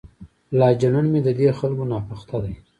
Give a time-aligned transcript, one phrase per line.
[0.59, 2.53] لا جنون مې ددې خلکو ناپخته دی.